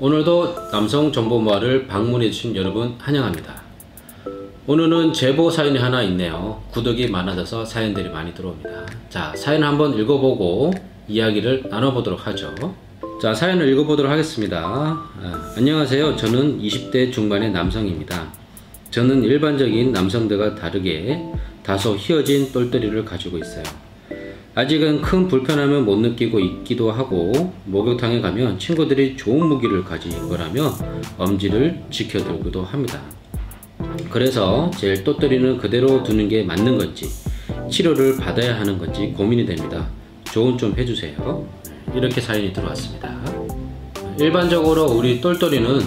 오늘도 0.00 0.70
남성 0.70 1.10
정보모아를 1.10 1.88
방문해 1.88 2.30
주신 2.30 2.54
여러분 2.54 2.94
환영합니다. 3.00 3.62
오늘은 4.68 5.12
제보 5.12 5.50
사연이 5.50 5.76
하나 5.76 6.02
있네요. 6.04 6.62
구독이 6.70 7.08
많아져서 7.08 7.64
사연들이 7.64 8.08
많이 8.08 8.32
들어옵니다. 8.32 8.86
자, 9.10 9.32
사연 9.34 9.64
한번 9.64 9.98
읽어보고 9.98 10.72
이야기를 11.08 11.64
나눠보도록 11.68 12.28
하죠. 12.28 12.54
자, 13.20 13.34
사연을 13.34 13.68
읽어보도록 13.72 14.12
하겠습니다. 14.12 14.60
아, 14.64 15.52
안녕하세요. 15.56 16.14
저는 16.14 16.60
20대 16.60 17.12
중반의 17.12 17.50
남성입니다. 17.50 18.32
저는 18.92 19.24
일반적인 19.24 19.90
남성들과 19.90 20.54
다르게 20.54 21.20
다소 21.64 21.94
휘어진 21.94 22.52
똘똘이를 22.52 23.04
가지고 23.04 23.38
있어요. 23.38 23.64
아직은 24.58 25.02
큰 25.02 25.28
불편함을 25.28 25.82
못 25.82 26.00
느끼고 26.00 26.40
있기도 26.40 26.90
하고 26.90 27.52
목욕탕에 27.66 28.20
가면 28.20 28.58
친구들이 28.58 29.16
좋은 29.16 29.46
무기를 29.46 29.84
가진 29.84 30.28
거라며 30.28 30.74
엄지를 31.16 31.80
지켜들기도 31.90 32.64
합니다. 32.64 33.00
그래서 34.10 34.68
제일 34.76 35.04
똘똘이는 35.04 35.58
그대로 35.58 36.02
두는 36.02 36.28
게 36.28 36.42
맞는 36.42 36.76
건지 36.76 37.08
치료를 37.70 38.16
받아야 38.16 38.58
하는 38.58 38.78
건지 38.78 39.14
고민이 39.16 39.46
됩니다. 39.46 39.86
조언 40.24 40.58
좀 40.58 40.74
해주세요. 40.76 41.46
이렇게 41.94 42.20
사연이 42.20 42.52
들어왔습니다. 42.52 43.16
일반적으로 44.18 44.86
우리 44.86 45.20
똘똘이는 45.20 45.82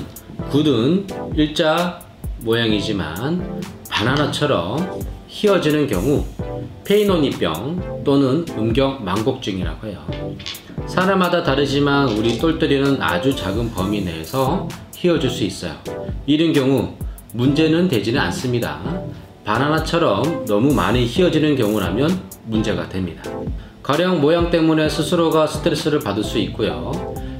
굳은 0.49 1.07
일자 1.35 1.99
모양이지만 2.39 3.61
바나나처럼 3.89 5.01
휘어지는 5.27 5.87
경우 5.87 6.25
페이노니병 6.83 8.03
또는 8.03 8.45
음경 8.57 9.03
망곡증이라고 9.03 9.87
해요. 9.87 10.05
사람마다 10.87 11.43
다르지만 11.43 12.09
우리 12.09 12.37
똘똘이는 12.37 13.01
아주 13.01 13.35
작은 13.35 13.71
범위 13.71 14.01
내에서 14.01 14.67
휘어질 14.95 15.29
수 15.29 15.43
있어요. 15.43 15.73
이런 16.25 16.53
경우 16.53 16.93
문제는 17.33 17.87
되지는 17.87 18.19
않습니다. 18.21 18.81
바나나처럼 19.45 20.45
너무 20.45 20.73
많이 20.73 21.05
휘어지는 21.05 21.55
경우라면 21.55 22.19
문제가 22.45 22.87
됩니다. 22.89 23.23
가령 23.81 24.21
모양 24.21 24.49
때문에 24.51 24.87
스스로가 24.89 25.47
스트레스를 25.47 25.99
받을 25.99 26.23
수 26.23 26.37
있고요. 26.39 26.91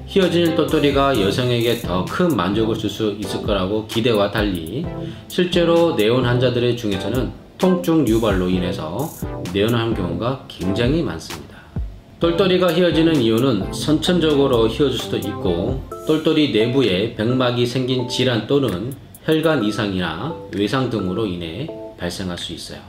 휘어지는 0.08 0.56
똘똘이가 0.56 1.22
여성에게 1.22 1.80
더 1.80 2.03
큰 2.06 2.35
만족을 2.35 2.78
줄 2.78 2.89
수 2.89 3.16
있을 3.19 3.44
거라고 3.44 3.88
기대와 3.88 4.31
달리 4.31 4.85
실제로 5.28 5.95
내원 5.95 6.25
환자들 6.25 6.75
중에서는 6.75 7.31
통증 7.61 8.07
유발로 8.07 8.49
인해서 8.49 9.07
내원하는 9.53 9.93
경우가 9.93 10.45
굉장히 10.47 11.03
많습니다. 11.03 11.57
똘똘이가 12.19 12.73
휘어지는 12.73 13.17
이유는 13.21 13.71
선천적으로 13.71 14.67
휘어질 14.67 14.97
수도 14.97 15.17
있고 15.17 15.83
똘똘이 16.07 16.51
내부에 16.51 17.13
백막이 17.13 17.67
생긴 17.67 18.07
질환 18.07 18.47
또는 18.47 18.91
혈관 19.25 19.63
이상이나 19.63 20.35
외상 20.57 20.89
등으로 20.89 21.27
인해 21.27 21.67
발생할 21.99 22.35
수 22.39 22.51
있어요. 22.53 22.79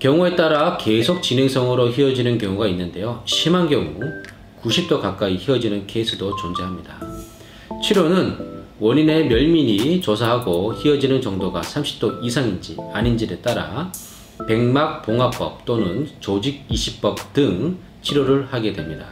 경우에 0.00 0.34
따라 0.34 0.76
계속 0.76 1.22
진행성으로 1.22 1.90
휘어지는 1.90 2.36
경우가 2.38 2.66
있는데요. 2.66 3.22
심한 3.26 3.68
경우 3.68 4.00
90도 4.60 5.00
가까이 5.00 5.36
휘어지는 5.36 5.86
케이스도 5.86 6.34
존재합니다. 6.34 6.96
치료는 7.80 8.53
원인의 8.84 9.28
멸민이 9.28 10.02
조사하고 10.02 10.74
휘어지는 10.74 11.22
정도가 11.22 11.62
30도 11.62 12.22
이상인지 12.22 12.76
아닌지에 12.92 13.38
따라 13.38 13.90
백막봉합법 14.46 15.64
또는 15.64 16.06
조직20법 16.20 17.32
등 17.32 17.78
치료를 18.02 18.48
하게 18.50 18.74
됩니다. 18.74 19.06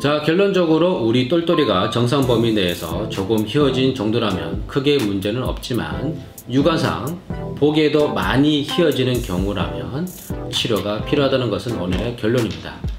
자 0.00 0.22
결론적으로 0.22 0.94
우리 1.02 1.28
똘똘이가 1.28 1.90
정상 1.90 2.26
범위 2.26 2.54
내에서 2.54 3.06
조금 3.10 3.44
휘어진 3.44 3.94
정도라면 3.94 4.66
크게 4.66 4.96
문제는 4.96 5.42
없지만 5.42 6.18
육아상 6.50 7.20
보기에도 7.56 8.08
많이 8.08 8.62
휘어지는 8.62 9.20
경우라면 9.20 10.08
치료가 10.50 11.04
필요하다는 11.04 11.50
것은 11.50 11.78
오늘의 11.78 12.16
결론입니다. 12.16 12.97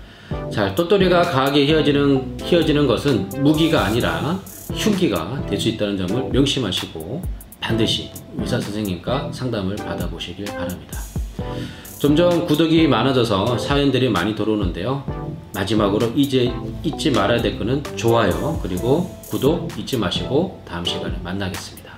자 0.52 0.74
똘똘이가 0.76 1.22
강하게 1.22 1.66
휘어지는, 1.66 2.38
휘어지는 2.42 2.88
것은 2.88 3.30
무기가 3.44 3.86
아니라 3.86 4.40
흉기가 4.74 5.46
될 5.48 5.60
수 5.60 5.70
있다는 5.70 5.98
점을 5.98 6.30
명심하시고 6.32 7.22
반드시 7.60 8.10
의사 8.38 8.60
선생님과 8.60 9.32
상담을 9.34 9.76
받아보시길 9.76 10.46
바랍니다. 10.46 11.00
점점 12.00 12.46
구독이 12.46 12.88
많아져서 12.88 13.58
사연들이 13.58 14.10
많이 14.10 14.36
들어오는데요. 14.36 15.04
마지막으로 15.54 16.14
이제 16.16 16.54
잊지 16.84 17.12
말아야 17.12 17.42
될 17.42 17.58
것은 17.60 17.84
좋아요 17.98 18.60
그리고 18.64 19.10
구독 19.30 19.70
잊지 19.78 19.98
마시고 19.98 20.62
다음 20.66 20.86
시간에 20.86 21.16
만나겠습니다. 21.24 21.89